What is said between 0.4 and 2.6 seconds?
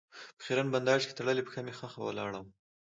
خېرن بنداژ کې تړلې پښه مې ښخه ولاړه وه.